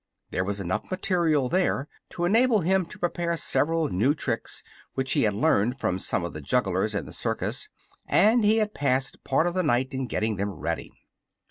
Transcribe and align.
There 0.31 0.43
was 0.43 0.59
enough 0.59 0.89
material 0.89 1.47
there 1.47 1.87
to 2.09 2.25
enable 2.25 2.61
him 2.61 2.87
to 2.87 2.97
prepare 2.97 3.37
several 3.37 3.89
new 3.89 4.15
tricks 4.15 4.63
which 4.95 5.11
he 5.11 5.21
had 5.25 5.35
learned 5.35 5.79
from 5.79 5.99
some 5.99 6.25
of 6.25 6.33
the 6.33 6.41
jugglers 6.41 6.95
in 6.95 7.05
the 7.05 7.13
circus, 7.13 7.69
and 8.07 8.43
he 8.43 8.57
had 8.57 8.73
passed 8.73 9.23
part 9.23 9.45
of 9.45 9.53
the 9.53 9.61
night 9.61 9.93
in 9.93 10.07
getting 10.07 10.37
them 10.37 10.49
ready. 10.49 10.91